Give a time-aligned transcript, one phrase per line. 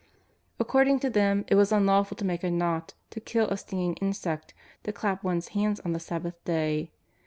[0.59, 4.51] According to them it was unlawful to make a knot, to kill a stinging insect,
[4.81, 6.89] to clap one's hands on the Sabbath day.